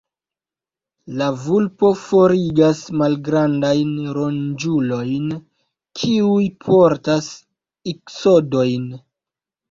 La 1.17 1.25
vulpo 1.41 1.89
forigas 2.03 2.79
malgrandajn 3.01 3.91
ronĝulojn, 4.17 5.27
kiuj 5.99 6.47
portas 6.63 7.29
iksodojn. 7.93 8.89